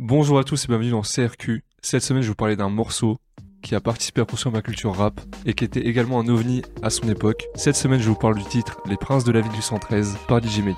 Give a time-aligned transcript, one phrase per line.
[0.00, 1.64] Bonjour à tous et bienvenue dans CRQ.
[1.82, 3.18] Cette semaine, je vous parler d'un morceau
[3.62, 6.90] qui a participé à construire ma culture rap et qui était également un ovni à
[6.90, 7.48] son époque.
[7.56, 10.40] Cette semaine, je vous parle du titre Les Princes de la ville du 113 par
[10.40, 10.72] DJ me.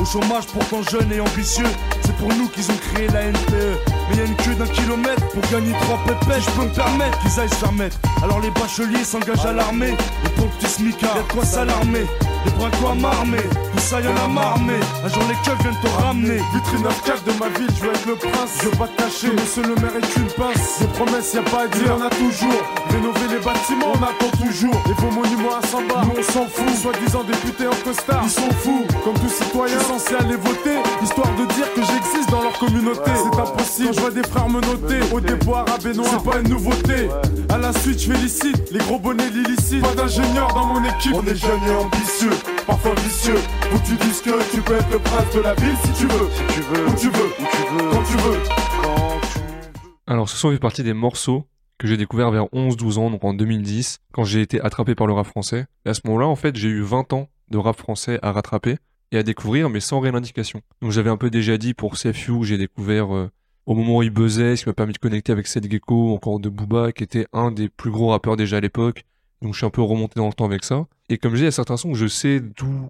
[0.00, 1.66] Au chômage, pourtant jeune et ambitieux.
[2.04, 3.78] C'est pour nous qu'ils ont créé la NPE.
[4.10, 6.42] Mais y a une queue d'un kilomètre pour gagner trois pépettes.
[6.42, 7.98] Je peux me permettre qu'ils aillent se faire mettre.
[8.22, 9.94] Alors les bacheliers s'engagent à l'armée.
[10.24, 12.06] Et pour le petit smicard, y'a de quoi s'alarmer.
[12.44, 13.42] Des bras quoi m'armer,
[13.72, 14.74] tout ça y'en a marmé.
[15.04, 16.40] Un jour les keufs viennent te ramener.
[16.54, 18.58] Vitrine 9 de ma ville, je veux être le prince.
[18.62, 20.80] Je veux pas te cacher, monsieur le maire est une pince.
[20.80, 22.62] Des promesses, y a pas à dire, on a toujours.
[22.90, 24.82] Rénover les bâtiments, on attend toujours.
[24.90, 26.74] Et vos monuments à 100 bars, nous on s'en fout.
[26.82, 28.86] Soi-disant députés en costard, ils sont fous.
[29.04, 30.71] Comme tout citoyen censé aller voter,
[31.02, 33.10] histoire de dire que j'existe dans leur communauté.
[33.14, 35.00] C'est impossible, Quand je vois des frères me noter.
[35.14, 37.08] Au dépôt arabe et noir, c'est pas une nouveauté.
[37.48, 39.82] À la suite, je félicite les gros bonnets l'illicite.
[39.82, 41.14] Pas d'ingénieur dans mon équipe.
[41.14, 42.30] On est jeunes et ambitieux,
[42.66, 43.34] parfois vicieux.
[43.72, 46.28] Que tu dises que tu peux être le prince de la ville si tu veux.
[46.30, 48.32] Si tu veux, Où tu veux, où tu veux, quand tu veux.
[48.32, 49.42] quand tu veux.
[50.06, 51.44] Alors, ce son fait partie des morceaux
[51.78, 55.14] que j'ai découvert vers 11-12 ans, donc en 2010, quand j'ai été attrapé par le
[55.14, 55.66] rap français.
[55.84, 58.76] Et à ce moment-là, en fait, j'ai eu 20 ans de rap français à rattraper
[59.12, 60.62] et à découvrir, mais sans réelle indication.
[60.80, 63.30] Donc j'avais un peu déjà dit pour CFU, j'ai découvert euh,
[63.66, 66.40] au moment où il buzzait, ce qui m'a permis de connecter avec Seth Gecko, encore
[66.40, 69.04] de Booba, qui était un des plus gros rappeurs déjà à l'époque.
[69.42, 70.86] Donc je suis un peu remonté dans le temps avec ça.
[71.08, 72.88] Et comme j'ai, il y a certains sons que je sais d'où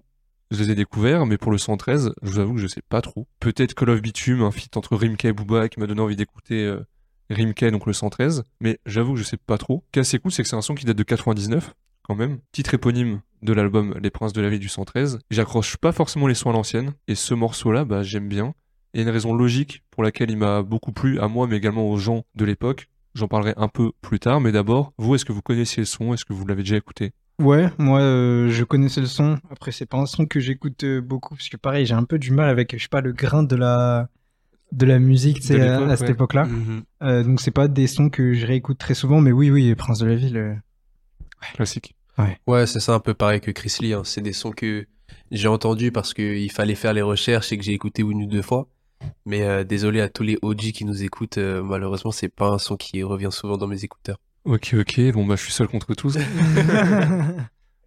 [0.49, 3.01] je les ai découverts, mais pour le 113, je vous avoue que je sais pas
[3.01, 3.27] trop.
[3.39, 6.63] Peut-être Call of Bitume, un feat entre Rimka et Booba qui m'a donné envie d'écouter
[6.63, 6.79] euh,
[7.29, 9.83] Rimka, donc le 113, mais j'avoue que je sais pas trop.
[9.95, 12.39] Ce qui est cool, c'est que c'est un son qui date de 99, quand même.
[12.51, 15.19] Titre éponyme de l'album Les Princes de la Ville du 113.
[15.31, 18.53] J'accroche pas forcément les sons à l'ancienne, et ce morceau-là, bah, j'aime bien.
[18.93, 21.57] Il y a une raison logique pour laquelle il m'a beaucoup plu, à moi, mais
[21.57, 22.89] également aux gens de l'époque.
[23.15, 26.13] J'en parlerai un peu plus tard, mais d'abord, vous, est-ce que vous connaissiez le son?
[26.13, 27.13] Est-ce que vous l'avez déjà écouté?
[27.39, 29.39] Ouais, moi euh, je connaissais le son.
[29.49, 32.19] Après, c'est pas un son que j'écoute euh, beaucoup parce que pareil, j'ai un peu
[32.19, 34.07] du mal avec, je sais pas, le grain de la
[34.73, 36.13] de la musique, De à, cette ouais.
[36.13, 36.47] époque-là.
[37.01, 39.99] Euh, donc c'est pas des sons que je réécoute très souvent, mais oui, oui, Prince
[39.99, 40.37] de la ville.
[40.37, 40.53] euh,
[41.53, 41.95] Classique.
[42.47, 43.93] Ouais, c'est ça un peu pareil que Chris Lee.
[43.93, 44.01] hein.
[44.03, 44.85] C'est des sons que
[45.31, 48.41] j'ai entendus parce qu'il fallait faire les recherches et que j'ai écouté une ou deux
[48.41, 48.67] fois.
[49.25, 52.57] Mais euh, désolé à tous les OG qui nous écoutent, euh, malheureusement, c'est pas un
[52.57, 54.17] son qui revient souvent dans mes écouteurs.
[54.45, 56.17] Ok, ok, bon bah je suis seul contre tous.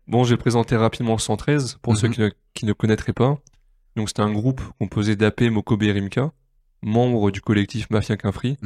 [0.09, 2.15] Bon, je vais présenter rapidement le 113 pour ceux Mhm.
[2.15, 3.39] qui ne, qui ne connaîtraient pas.
[3.97, 6.31] Donc c'était un groupe composé d'AP, Mokobe et Rimka,
[6.87, 8.57] membres du collectif Mafia Qu'un Free,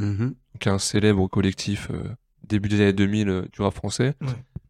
[0.59, 2.03] qui est un célèbre collectif euh,
[2.47, 4.13] début des années 2000 euh, du rap français.
[4.21, 4.27] Ouais.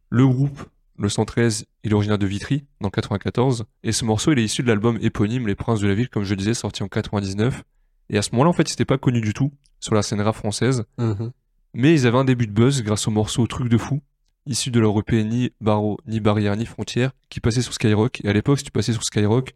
[0.09, 0.63] Le groupe,
[0.97, 4.43] le 113, il est originaire de Vitry, dans le 94, et ce morceau, il est
[4.43, 6.87] issu de l'album éponyme Les Princes de la Ville, comme je le disais, sorti en
[6.87, 7.63] 99.
[8.09, 10.21] Et à ce moment-là, en fait, ils n'étaient pas connus du tout sur la scène
[10.21, 10.83] rap française,
[11.73, 14.01] mais ils avaient un début de buzz grâce au morceau Truc de fou,
[14.45, 18.23] issu de leur EP ni barreau, ni barrière, ni frontière, qui passait sur Skyrock.
[18.23, 19.55] Et à l'époque, si tu passais sur Skyrock,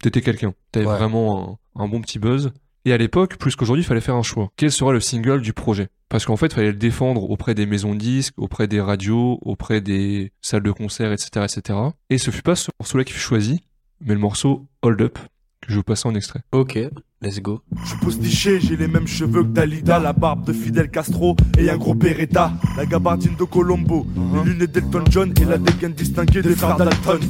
[0.00, 0.54] t'étais quelqu'un.
[0.72, 0.96] T'avais Ouais.
[0.96, 2.52] vraiment un, un bon petit buzz.
[2.84, 4.50] Et à l'époque, plus qu'aujourd'hui, il fallait faire un choix.
[4.56, 5.88] Quel sera le single du projet?
[6.08, 9.38] Parce qu'en fait, il fallait le défendre auprès des maisons de disques, auprès des radios,
[9.42, 11.78] auprès des salles de concert, etc., etc.
[12.10, 13.60] Et ce fut pas ce morceau-là qui fut choisi,
[14.00, 15.18] mais le morceau Hold Up,
[15.60, 16.40] que je vais vous passer en extrait.
[16.50, 16.76] Ok,
[17.22, 17.62] let's go.
[17.84, 21.70] Je suis postiché, j'ai les mêmes cheveux que Dalida, la barbe de Fidel Castro et
[21.70, 24.04] un gros Beretta, la gabardine de Colombo,
[24.44, 27.20] les lunettes d'Elton John et la dégaine distinguée des frères Dalton.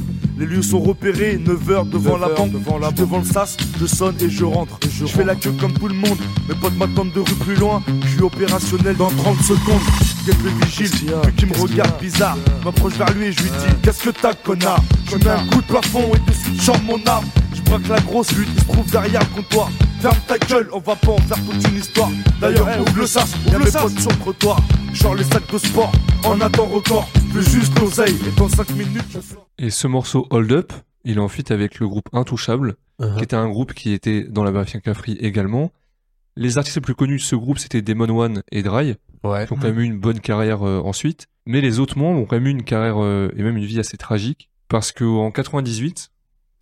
[0.43, 4.17] Les lieux sont repérés, 9h devant la banque, devant, la devant le sas, je sonne
[4.19, 4.77] et je rentre.
[4.91, 6.17] Je, fais la queue comme tout le monde,
[6.49, 9.81] mes potes m'attendent de rue plus loin, je suis opérationnel dans 30 secondes.
[10.27, 14.03] Le vigile, vu qu'il me regarde bizarre, m'approche vers lui et je lui dis Qu'est-ce
[14.03, 14.83] que t'as connard?
[15.09, 17.25] Je mets un coup de plafond et de suite j'en mon arme.
[17.53, 19.69] Je braque la grosse lutte, il se trouve derrière le comptoir.
[20.01, 22.09] Ferme ta gueule, on va pas en faire toute une histoire.
[22.41, 24.57] D'ailleurs, ouvre le sas, y'a mes potes sur le trottoir.
[24.91, 25.93] Genre les sacs de sport,
[26.25, 27.07] en attend record.
[27.31, 29.42] Plus juste l'oseille, et dans 5 minutes, je sors.
[29.63, 30.73] Et ce morceau Hold Up,
[31.05, 33.17] il est en fuite avec le groupe Intouchable, Uh-huh.
[33.17, 35.71] qui était un groupe qui était dans la Mafia Cafri également.
[36.35, 39.47] Les artistes les plus connus de ce groupe, c'était Demon One et Dry, Ouais.
[39.47, 41.25] qui ont quand même eu une bonne carrière euh, ensuite.
[41.47, 43.79] Mais les autres membres ont quand même eu une carrière euh, et même une vie
[43.79, 46.11] assez tragique, parce qu'en 98,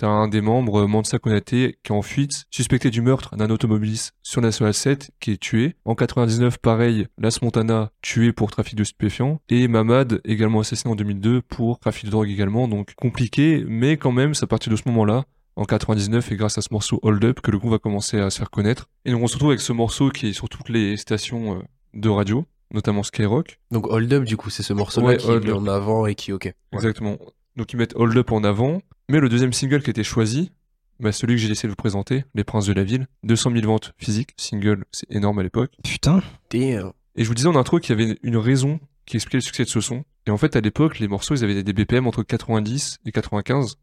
[0.01, 4.15] t'as un des membres, Mansa Konaté, qui est en fuite, suspecté du meurtre d'un automobiliste
[4.23, 5.75] sur National 7, qui est tué.
[5.85, 9.41] En 99, pareil, Las Montana, tué pour trafic de stupéfiants.
[9.49, 12.67] Et Mamad, également assassiné en 2002 pour trafic de drogue également.
[12.67, 15.25] Donc compliqué, mais quand même, c'est à partir de ce moment-là,
[15.55, 18.31] en 99 et grâce à ce morceau Hold Up que le groupe va commencer à
[18.31, 18.89] se faire connaître.
[19.05, 21.61] Et donc on se retrouve avec ce morceau qui est sur toutes les stations euh,
[21.93, 23.59] de radio, notamment Skyrock.
[23.69, 26.33] Donc Hold Up, du coup, c'est ce morceau-là Ouais, qui est en avant et qui,
[26.33, 26.51] ok.
[26.73, 27.19] Exactement.
[27.55, 28.81] Donc ils mettent Hold Up en avant.
[29.09, 30.51] Mais le deuxième single qui était choisi,
[30.99, 33.65] bah, celui que j'ai essayé de vous présenter, Les Princes de la Ville, 200 000
[33.65, 34.31] ventes physiques.
[34.37, 35.71] Single, c'est énorme à l'époque.
[35.83, 36.21] Putain.
[36.49, 36.91] Damn.
[37.15, 39.63] Et je vous disais en intro qu'il y avait une raison qui expliquait le succès
[39.63, 40.03] de ce son.
[40.27, 43.77] Et en fait, à l'époque, les morceaux, ils avaient des BPM entre 90 et 95,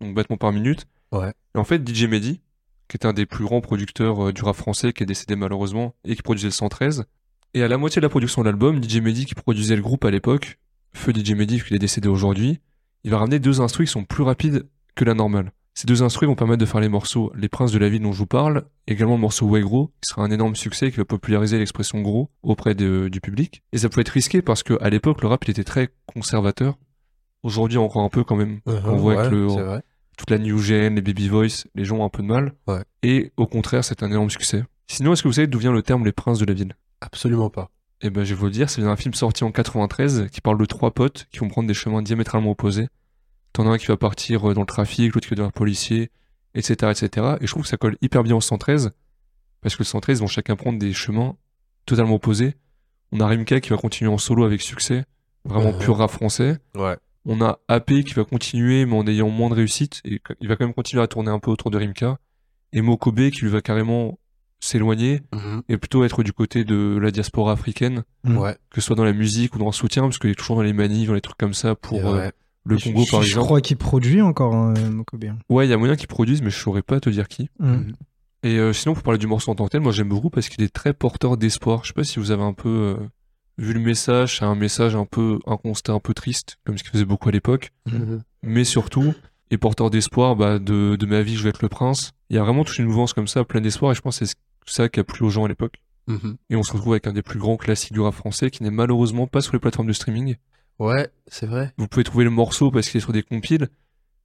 [0.00, 0.86] donc battements par minute.
[1.12, 1.32] Ouais.
[1.54, 2.40] Et en fait, DJ Mehdi,
[2.88, 5.94] qui était un des plus grands producteurs euh, du rap français, qui est décédé malheureusement,
[6.04, 7.04] et qui produisait le 113,
[7.52, 10.04] et à la moitié de la production de l'album, DJ Mehdi, qui produisait le groupe
[10.04, 10.58] à l'époque,
[10.92, 12.60] feu DJ Mehdi, vu qu'il est décédé aujourd'hui,
[13.04, 15.52] il va ramener deux instruments qui sont plus rapides que la normale.
[15.74, 18.12] Ces deux instruments vont permettre de faire les morceaux Les Princes de la Ville dont
[18.12, 21.04] je vous parle, également le morceau Ouais Gros, qui sera un énorme succès qui va
[21.04, 23.62] populariser l'expression gros auprès de- du public.
[23.72, 26.76] Et ça pouvait être risqué parce que à l'époque, le rap il était très conservateur.
[27.42, 28.60] Aujourd'hui encore un peu quand même.
[28.66, 29.82] On voit Ouais, que le, c'est vrai.
[30.18, 32.52] toute la new gen, les baby voice, les gens ont un peu de mal.
[32.66, 32.82] Ouais.
[33.02, 34.64] Et au contraire, c'est un énorme succès.
[34.88, 36.74] Sinon, est-ce que vous savez d'où vient le terme Les Princes de la Ville?
[37.00, 37.70] Absolument pas.
[38.02, 40.58] Eh ben, je vais vous le dire, c'est un film sorti en 93 qui parle
[40.58, 42.88] de trois potes qui vont prendre des chemins diamétralement opposés.
[43.52, 46.10] T'en as un qui va partir euh, dans le trafic, l'autre qui va devenir policier,
[46.54, 47.36] etc., etc.
[47.40, 48.92] Et je trouve que ça colle hyper bien au 113
[49.60, 51.36] parce que le 113 ils vont chacun prendre des chemins
[51.84, 52.54] totalement opposés.
[53.12, 55.04] On a Rimka qui va continuer en solo avec succès,
[55.44, 56.58] vraiment pur rap français.
[56.74, 56.96] Ouais.
[57.26, 60.56] On a AP qui va continuer mais en ayant moins de réussite et il va
[60.56, 62.18] quand même continuer à tourner un peu autour de Rimka.
[62.72, 64.18] Et Mokobe qui lui va carrément
[64.60, 65.62] s'éloigner Mhm.
[65.68, 68.36] et plutôt être du côté de la diaspora africaine Mm.
[68.36, 68.56] Ouais.
[68.70, 70.62] que ce soit dans la musique ou dans le soutien, parce qu'il est toujours dans
[70.62, 72.32] les manifs, dans les trucs comme ça pour Et euh, ouais.
[72.66, 73.46] le Je- Congo je, par je exemple.
[73.46, 75.24] crois qu'il produit encore hein, Mokobe.
[75.48, 77.48] Ouais, il y a moyen qu'ils produisent, mais je saurais pas te dire qui.
[77.58, 77.92] Mm.
[78.42, 80.48] Et euh, sinon, pour parler du morceau en tant que tel, moi j'aime beaucoup parce
[80.48, 81.80] qu'il est très porteur d'espoir.
[81.84, 82.96] Je sais pas si vous avez un peu euh,
[83.58, 86.82] vu le message, c'est un message un peu, un constat un peu triste, comme ce
[86.82, 88.22] qu'il faisait beaucoup à l'époque, Mhm.
[88.42, 89.12] mais surtout,
[89.50, 92.12] est porteur d'espoir bah, de, de ma vie, je vais être le prince.
[92.30, 94.24] Il y a vraiment toute une mouvance comme ça, plein d'espoir, et je pense que
[94.24, 94.34] c'est
[94.66, 95.82] ça qui a plu aux gens à l'époque.
[96.06, 96.36] Mhm.
[96.50, 98.70] Et on se retrouve avec un des plus grands classiques du rap français qui n'est
[98.70, 100.36] malheureusement pas sur les plateformes de streaming.
[100.78, 101.72] Ouais, c'est vrai.
[101.76, 103.68] Vous pouvez trouver le morceau parce qu'il est sur des compiles,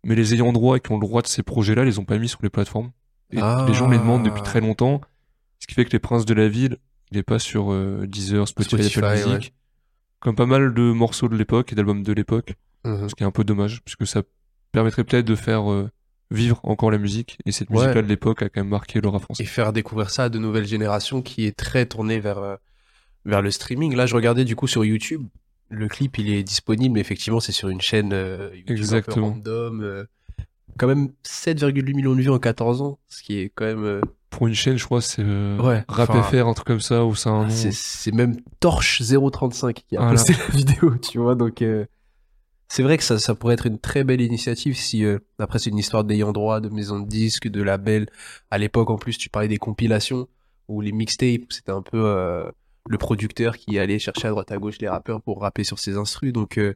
[0.04, 2.18] mais les ayants droit et qui ont le droit de ces projets-là, les ont pas
[2.18, 2.92] mis sur les plateformes.
[3.32, 3.66] Et Ah.
[3.68, 5.02] les gens les demandent depuis très longtemps,
[5.60, 6.78] ce qui fait que les princes de la ville,
[7.12, 9.54] il est pas sur euh, Deezer, Spotify, Spotify, Apple Music,
[10.20, 12.56] comme pas mal de morceaux de l'époque et d'albums de l'époque,
[12.86, 13.10] Mhm.
[13.10, 14.22] ce qui est un peu dommage, puisque ça
[14.72, 15.90] permettrait peut-être de faire euh,
[16.32, 17.78] vivre encore la musique, et cette Ouais.
[17.78, 20.40] musique-là de l'époque a quand même marqué le rap Et faire découvrir ça à de
[20.40, 22.56] nouvelles générations qui est très tournée vers, euh,
[23.26, 23.96] vers le streaming.
[23.96, 25.24] Là, je regardais du coup sur YouTube.
[25.70, 29.28] Le clip, il est disponible, mais effectivement, c'est sur une chaîne euh, YouTube Exactement.
[29.28, 29.82] un peu random.
[29.82, 30.04] euh,
[30.78, 33.84] quand même 7,8 millions de vues en 14 ans, ce qui est quand même...
[33.86, 37.16] euh, Pour une chaîne, je crois, c'est Ouais, Rap FR, un truc comme ça, où
[37.16, 37.50] c'est un nom.
[37.50, 40.12] c'est- même Torche 035 qui a Voilà.
[40.14, 41.36] posté la vidéo, tu vois.
[41.36, 41.62] Donc,
[42.68, 45.70] c'est vrai que ça, ça pourrait être une très belle initiative si, euh, après, c'est
[45.70, 48.08] une histoire d'ayant droit, de maison de disques, de label.
[48.52, 50.28] À l'époque, en plus, tu parlais des compilations
[50.68, 51.52] ou les mixtapes.
[51.52, 52.50] C'était un peu euh,
[52.90, 55.96] le producteur qui allait chercher à droite à gauche les rappeurs pour rapper sur ses
[55.98, 56.34] instrus.
[56.34, 56.74] Donc, euh,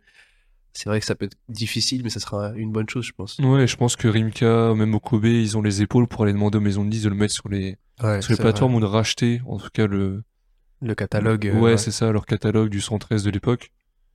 [0.74, 3.40] c'est vrai que ça peut être difficile, mais ça sera une bonne chose, je pense.
[3.40, 6.62] Ouais, je pense que Rimka, même Okobe, ils ont les épaules pour aller demander aux
[6.62, 9.42] maisons de 10 de le mettre sur les, Ouais, sur les plateformes ou de racheter,
[9.48, 10.24] en tout cas, le,
[10.82, 11.48] Le catalogue.
[11.48, 13.72] euh, ouais, c'est ça, leur catalogue du 113 de l'époque.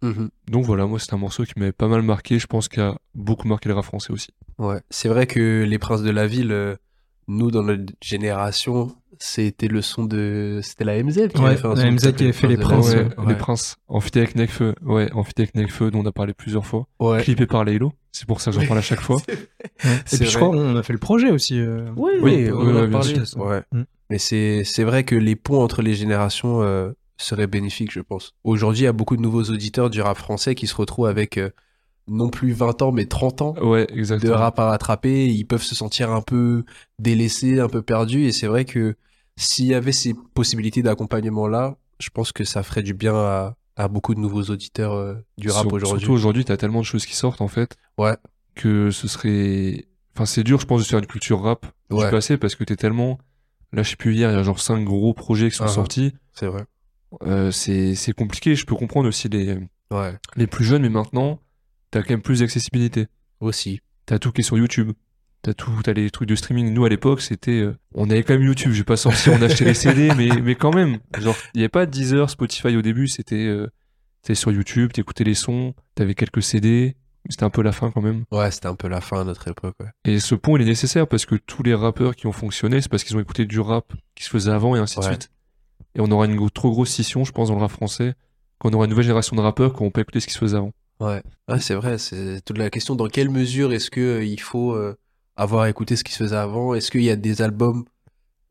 [0.07, 0.29] Mhm.
[0.51, 2.39] Donc voilà, moi, c'est un morceau qui m'avait pas mal marqué.
[2.39, 4.29] Je pense qu'il a beaucoup marqué le rap français aussi.
[4.59, 6.77] Ouais, c'est vrai que les princes de la ville, euh,
[7.27, 11.67] nous dans notre génération, c'était le son de, c'était la MZ qui Ouais, avait fait
[11.67, 13.77] un la son MZ qui avait fait les Princes, ouais, les princes.
[13.89, 14.75] Amphithé avec Nekfeu.
[14.83, 16.87] Ouais, avec Nekfeu, dont on a parlé plusieurs fois.
[17.01, 17.23] Ouais.
[17.23, 17.93] Clippé par Laylo.
[18.13, 19.17] C'est pour ça que j'en parle à chaque fois.
[19.29, 21.59] Et puis je crois on a fait le projet aussi.
[21.59, 21.89] euh.
[21.97, 23.15] Oui, Oui, on oui, en a parlé.
[23.37, 23.63] Ouais.
[23.73, 23.83] Mm.
[24.11, 28.33] Mais c'est c'est vrai que les ponts entre les générations euh, seraient bénéfiques, je pense.
[28.45, 31.39] Aujourd'hui, il y a beaucoup de nouveaux auditeurs du rap français qui se retrouvent avec
[31.39, 31.51] euh,
[32.09, 35.27] non plus 20 ans, mais 30 ans Ouais, de rap à rattraper.
[35.29, 36.65] Ils peuvent se sentir un peu
[36.99, 38.25] délaissés, un peu perdus.
[38.27, 38.97] Et c'est vrai que
[39.37, 43.89] s'il y avait ces possibilités d'accompagnement-là, je pense que ça ferait du bien à, à
[43.89, 46.01] beaucoup de nouveaux auditeurs euh, du rap aujourd'hui.
[46.01, 47.77] Surtout aujourd'hui, t'as tellement de choses qui sortent, en fait.
[47.99, 48.17] Ouais.
[48.55, 49.87] Que ce serait.
[50.15, 52.11] Enfin, c'est dur, je pense, de faire une culture rap du Ouais.
[52.11, 53.19] passé parce que t'es tellement.
[53.73, 55.69] Là, je sais plus hier, il y a genre cinq gros projets qui sont Ah.
[55.69, 56.13] sortis.
[56.33, 56.65] C'est vrai.
[57.23, 58.55] Euh, c'est compliqué.
[58.55, 59.59] Je peux comprendre aussi les,
[59.91, 60.15] Ouais.
[60.37, 61.41] les plus jeunes, mais maintenant,
[61.91, 63.07] t'as quand même plus d'accessibilité.
[63.41, 63.81] Aussi.
[64.07, 64.93] T'as tout qui est sur YouTube.
[65.43, 66.73] T'as tout, t'as les trucs de streaming.
[66.73, 68.73] Nous, à l'époque, c'était, euh, on avait quand même YouTube.
[68.73, 70.99] J'ai pas sorti, on achetait les CD, mais, mais quand même.
[71.19, 73.09] Genre, il y avait pas Deezer, Spotify au début.
[73.09, 73.67] C'était, euh,
[74.23, 76.97] t'étais sur YouTube, t'écoutais les sons, t'avais quelques CD.
[77.29, 78.25] C'était un peu la fin quand même.
[78.33, 79.75] Ouais, c'était un peu la fin à notre époque.
[79.81, 79.87] Ouais.
[80.05, 82.91] Et ce pont, il est nécessaire parce que tous les rappeurs qui ont fonctionné, c'est
[82.91, 85.31] parce qu'ils ont écouté du rap qui se faisait avant et ainsi de suite.
[85.95, 88.15] Et on aura une trop grosse scission, je pense, dans le rap français,
[88.59, 90.39] quand on aura une nouvelle génération de rappeurs qui n'auront pas écouté ce qui se
[90.39, 90.73] faisait avant.
[91.01, 91.99] Ouais, ouais c'est vrai.
[91.99, 92.95] C'est toute la question.
[92.95, 94.97] Dans quelle mesure est-ce que euh, il faut euh,
[95.37, 96.75] avoir écouté ce qui se faisait avant?
[96.75, 97.85] Est-ce qu'il y a des albums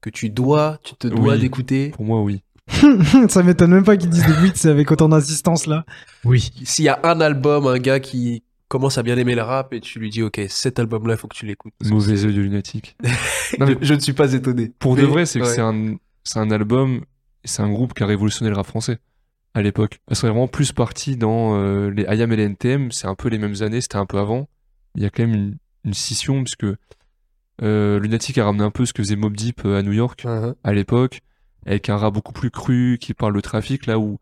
[0.01, 1.39] que tu dois, tu te dois Oui.
[1.39, 1.89] d'écouter?
[1.89, 2.43] Pour moi, oui.
[3.29, 5.85] ça m'étonne même pas qu'ils disent des beats avec autant d'insistance là.
[6.23, 6.51] Oui.
[6.63, 9.81] S'il y a un album, un gars qui commence à bien aimer le rap et
[9.81, 11.73] tu lui dis, ok, cet album-là, il faut que tu l'écoutes.
[11.85, 12.95] Mauvais œil de lunatique.
[13.59, 14.71] Non, mais je, je ne suis pas étonné.
[14.79, 17.01] Pour de vrai, c'est que c'est un, c'est un album,
[17.43, 18.99] c'est un groupe qui a révolutionné le rap français.
[19.55, 19.99] à l'époque.
[20.09, 23.29] Ça serait vraiment plus parti dans euh, les IAM et les NTM, c'est un peu
[23.29, 24.47] les mêmes années, c'était un peu avant.
[24.95, 26.65] Il y a quand même une, une scission, puisque
[27.61, 30.23] euh, Lunatic a ramené un peu ce que faisait Mob Deep euh, à New York
[30.25, 30.55] Uh-huh.
[30.63, 31.21] à l'époque,
[31.65, 34.17] avec un rap beaucoup plus cru qui parle de trafic, là où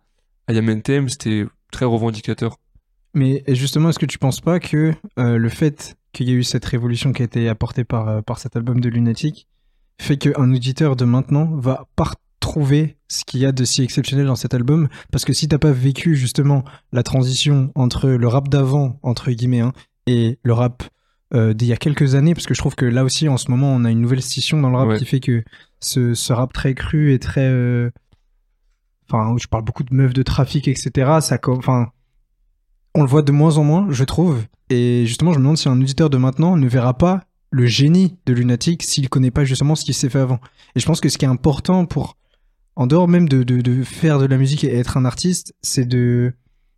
[0.50, 2.58] IAM NTM c'était très revendicateur.
[3.14, 6.44] Mais justement, est-ce que tu penses pas que euh, le fait qu'il y ait eu
[6.44, 9.48] cette révolution qui a été apportée par, euh, par cet album de Lunatic
[10.00, 12.12] fait qu'un auditeur de maintenant va pas
[12.52, 15.58] retrouver ce qu'il y a de si exceptionnel dans cet album Parce que si t'as
[15.58, 19.74] pas vécu justement la transition entre le rap d'avant, entre guillemets, hein,
[20.08, 20.84] et le rap
[21.34, 23.50] euh, d'il y a quelques années, parce que je trouve que là aussi, en ce
[23.50, 24.98] moment, on a une nouvelle scission dans le rap Ouais.
[25.00, 25.44] qui fait que
[25.80, 27.48] ce, ce rap très cru et très...
[27.48, 27.90] euh,
[29.10, 31.20] Enfin, je parle beaucoup de meufs de trafic, etc.
[31.22, 31.88] Ça, enfin,
[32.96, 34.44] on le voit de moins en moins, je trouve.
[34.70, 38.16] Et justement, je me demande si un auditeur de maintenant ne verra pas le génie
[38.26, 40.40] de Lunatic s'il connaît pas justement ce qui s'est fait avant.
[40.76, 42.16] Et je pense que ce qui est important pour,
[42.76, 45.86] en dehors même de, de, de faire de la musique et être un artiste, c'est
[45.86, 46.34] de,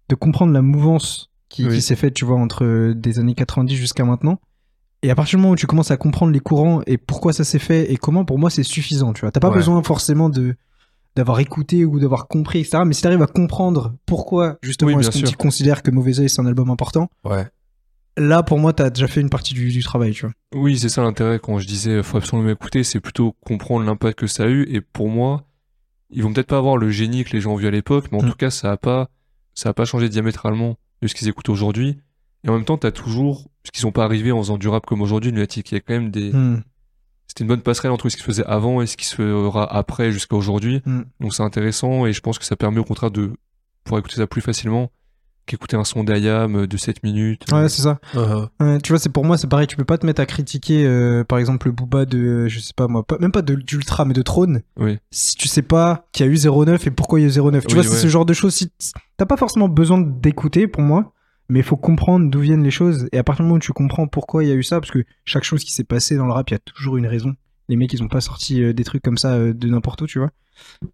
[0.09, 1.75] de comprendre la mouvance qui, Oui.
[1.75, 4.39] qui s'est faite, tu vois, entre des années 90 jusqu'à maintenant.
[5.03, 7.43] Et à partir du moment où tu commences à comprendre les courants et pourquoi ça
[7.43, 9.31] s'est fait et comment, pour moi, c'est suffisant, tu vois.
[9.31, 9.55] T'as pas Ouais.
[9.55, 10.55] besoin forcément de
[11.15, 12.79] d'avoir écouté ou d'avoir compris, etc.
[12.87, 16.41] Mais si t'arrives à comprendre pourquoi, justement, Oui, est-ce qu'on considère que Mauvais Oeil, c'est
[16.41, 17.45] un album important, Ouais.
[18.17, 20.33] là, pour moi, t'as déjà fait une partie du, du travail, tu vois.
[20.55, 24.25] Oui, c'est ça l'intérêt quand je disais faut absolument écouter, c'est plutôt comprendre l'impact que
[24.27, 24.63] ça a eu.
[24.71, 25.45] Et pour moi,
[26.09, 28.19] ils vont peut-être pas avoir le génie que les gens ont vu à l'époque, mais
[28.21, 28.29] en Mm.
[28.31, 29.09] tout cas, ça a pas,
[29.53, 31.97] ça a pas changé diamétralement de ce qu'ils écoutent aujourd'hui.
[32.43, 34.85] Et en même temps, t'as toujours, parce qu'ils sont pas arrivés en faisant du rap
[34.85, 36.61] comme aujourd'hui, Lunatic, il y a quand même des, Hmm.
[37.27, 39.63] c'était une bonne passerelle entre ce qui se faisait avant et ce qui se fera
[39.75, 40.81] après jusqu'à aujourd'hui.
[40.85, 41.01] Mm.
[41.21, 43.31] Donc c'est intéressant et je pense que ça permet au contraire de
[43.83, 44.91] pouvoir écouter ça plus facilement
[45.45, 47.45] qu'écouter un son d'Ayam de 7 minutes.
[47.51, 47.99] Ouais, c'est ça.
[48.13, 48.81] Uh-huh.
[48.81, 49.67] Tu vois, c'est pour moi, c'est pareil.
[49.67, 52.59] Tu peux pas te mettre à critiquer, euh, par exemple, le Booba de, euh, je
[52.59, 54.61] sais pas moi, pas, même pas de d'Ultra, mais de Trône.
[54.77, 54.97] Oui.
[55.11, 57.41] Si tu sais pas qu'il y a eu 09 et pourquoi il y a eu
[57.41, 57.65] 09.
[57.65, 58.53] Tu Oui, vois, c'est ce genre de choses.
[58.53, 58.71] Si
[59.17, 61.13] t'as pas forcément besoin d'écouter, pour moi,
[61.49, 63.07] mais il faut comprendre d'où viennent les choses.
[63.11, 64.91] Et à partir du moment où tu comprends pourquoi il y a eu ça, parce
[64.91, 67.35] que chaque chose qui s'est passée dans le rap, il y a toujours une raison.
[67.69, 70.07] Les mecs, ils ont pas sorti euh, des trucs comme ça euh, de n'importe où,
[70.07, 70.31] tu vois.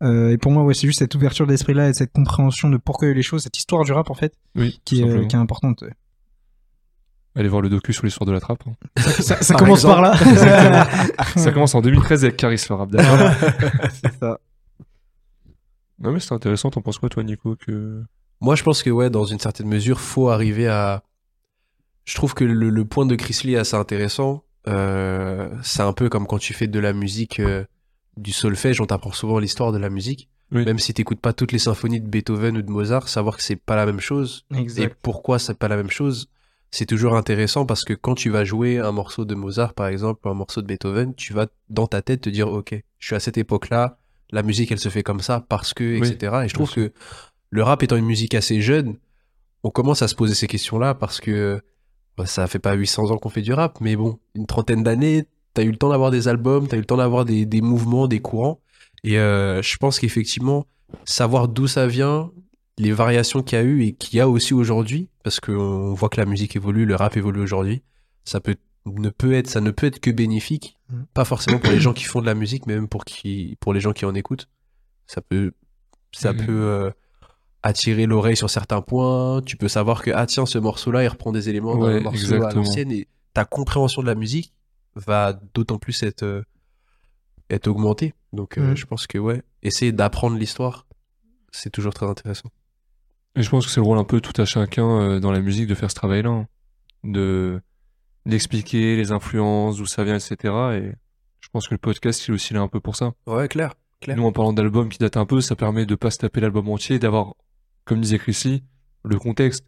[0.04, 3.08] Euh, et pour moi, ouais, c'est juste cette ouverture d'esprit-là et cette compréhension de pourquoi
[3.08, 5.10] il y a eu les choses, cette histoire du rap, en fait, Oui, qui, est,
[5.10, 5.82] euh, qui importante.
[5.82, 5.94] ouais.
[7.36, 8.64] Allez voir le docu sur l'histoire de la trappe.
[8.68, 8.74] hein.
[9.02, 10.02] Ça, ça Par commence exemple.
[10.02, 10.02] par
[10.72, 10.88] là.
[11.36, 12.90] ça commence en 2013 avec Caris le rap
[14.04, 14.40] c'est ça.
[16.00, 18.04] Non mais c'est intéressant, t'en penses quoi toi Nico que...
[18.42, 21.04] Moi, je pense que, ouais, dans une certaine mesure, faut arriver à.
[22.06, 24.46] Je trouve que le, le point de Chris Lee est assez intéressant.
[24.70, 27.66] Euh, c'est un peu comme quand tu fais de la musique, euh,
[28.18, 30.30] du solfège, on t'apprend souvent l'histoire de la musique.
[30.52, 30.66] Oui.
[30.66, 33.56] Même si t'écoutes pas toutes les symphonies de Beethoven ou de Mozart, savoir que c'est
[33.56, 34.46] pas la même chose.
[34.78, 36.28] Et pourquoi c'est pas la même chose,
[36.72, 40.28] c'est toujours intéressant parce que quand tu vas jouer un morceau de Mozart, par exemple,
[40.28, 43.16] ou un morceau de Beethoven, tu vas dans ta tête te dire, ok, je suis
[43.16, 44.00] à cette époque-là,
[44.32, 46.42] la musique elle se fait comme ça parce que, Oui, etc.
[46.46, 46.92] Et je trouve que
[47.52, 48.98] le rap étant une musique assez jeune,
[49.64, 51.62] on commence à se poser ces questions-là parce que
[52.20, 55.26] bah, ça fait pas 800 ans qu'on fait du rap, mais bon, une trentaine d'années,
[55.54, 58.08] t'as eu le temps d'avoir des albums, t'as eu le temps d'avoir des, des mouvements,
[58.08, 58.60] des courants.
[59.04, 60.68] Et euh, je pense qu'effectivement,
[61.06, 62.32] savoir d'où ça vient,
[62.78, 66.10] les variations qu'il y a eu et qu'il y a aussi aujourd'hui, parce qu'on voit
[66.10, 67.82] que la musique évolue, le rap évolue aujourd'hui,
[68.26, 71.06] ça peut ne peut être, ça ne peut être que bénéfique, Mhm.
[71.14, 73.74] pas forcément pour les gens qui font de la musique, mais même pour qui, pour
[73.74, 74.48] les gens qui en écoutent.
[75.06, 75.52] Ça peut,
[76.12, 76.46] ça Mhm.
[76.46, 76.92] peut euh,
[77.64, 79.42] attirer l'oreille sur certains points.
[79.46, 82.18] Tu peux savoir que ah tiens, ce morceau-là, il reprend des éléments d'un Ouais, morceau
[82.34, 82.64] à exactement.
[82.64, 84.54] l'ancienne et ta compréhension de la musique
[84.96, 86.44] va d'autant plus être euh,
[87.50, 88.14] être augmentée.
[88.34, 88.78] Donc euh, Mhm.
[88.78, 90.86] je pense que ouais, essayer d'apprendre l'histoire,
[91.52, 92.50] c'est toujours très intéressant.
[93.36, 95.40] Et je pense que c'est le rôle un peu tout à chacun euh, dans la
[95.40, 96.30] musique de faire ce travail-là.
[96.30, 96.48] hein.
[97.04, 97.62] De
[98.26, 100.36] d'expliquer les influences, d'où ça vient, etc.
[100.74, 100.92] Et
[101.40, 103.14] je pense que le podcast, il est aussi là un peu pour ça.
[103.28, 103.74] Ouais, clair.
[104.02, 104.18] Clair.
[104.18, 106.70] Nous, en parlant d'albums qui datent un peu, ça permet de pas se taper l'album
[106.70, 107.34] entier, d'avoir,
[107.90, 108.64] comme disait Chris Lee,
[109.04, 109.66] le contexte.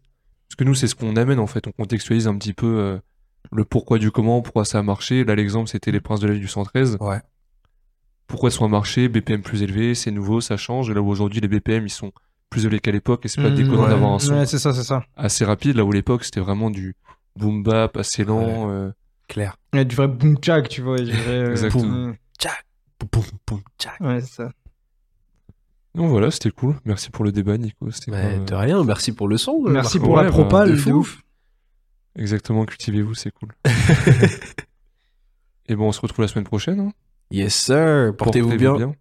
[0.47, 1.67] Parce que nous, c'est ce qu'on amène, en fait.
[1.67, 2.99] On contextualise un petit peu euh,
[3.51, 5.23] le pourquoi du comment, pourquoi ça a marché.
[5.23, 6.97] Là, l'exemple, c'était les Princes de la vie du 113.
[6.99, 7.19] Ouais.
[8.27, 10.89] Pourquoi ça a marché, BPM plus élevé, c'est nouveau, ça change.
[10.89, 12.11] Et là où aujourd'hui, les BPM, ils sont
[12.49, 13.89] plus élevés qu'à l'époque, et c'est pas Mmh, déconnant ouais.
[13.89, 15.03] d'avoir un son Ouais, c'est ça, c'est ça.
[15.15, 16.95] assez rapide, là où l'époque, c'était vraiment du
[17.37, 18.69] boom bap, assez lent.
[18.71, 18.91] euh,
[19.27, 19.55] Clair.
[19.73, 20.97] Ouais, du vrai boom jack, tu vois.
[20.97, 22.07] Du vrai, euh, Exactement.
[22.09, 22.17] ouais.
[22.99, 23.99] Poum, poum, poum, tchac.
[24.01, 24.51] Ouais, c'est ça.
[25.95, 26.75] Donc voilà, c'était cool.
[26.85, 27.91] Merci pour le débat, Nico.
[27.91, 29.63] C'était Mais pas, de rien, merci pour le son.
[29.65, 30.07] euh, Merci Marco.
[30.07, 30.91] pour Ouais, la bah, propale, de de, fou.
[30.91, 31.21] ouf.
[32.15, 33.49] Exactement, cultivez-vous, c'est cool.
[35.67, 36.79] Et bon, on se retrouve la semaine prochaine.
[36.79, 36.91] hein.
[37.31, 38.93] Yes sir, portez-vous bien.